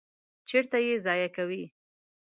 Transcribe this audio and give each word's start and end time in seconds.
چیرته 0.47 0.77
ییضایع 0.83 1.29
کوی؟ 1.35 1.63